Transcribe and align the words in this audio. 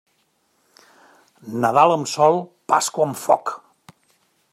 Nadal 1.65 1.93
amb 1.97 2.09
sol, 2.13 2.41
Pasqua 2.73 3.07
amb 3.09 3.21
foc. 3.27 3.53